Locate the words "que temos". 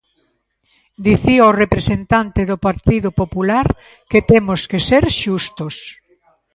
4.11-4.61